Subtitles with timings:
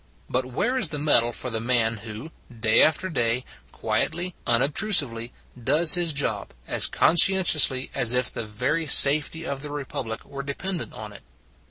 [0.27, 5.31] But where is the medal for the man who, day after day, quietly, unobtrusively,
[5.63, 10.93] does his job, as conscientiously as if the very safety of the Republic were dependent
[10.93, 11.21] on it?